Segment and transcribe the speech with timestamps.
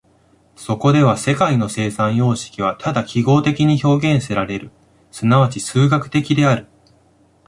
[0.55, 4.71] そこでは世界の生産様式はただ記号的に表現せられる、
[5.11, 6.65] 即ち数学的である。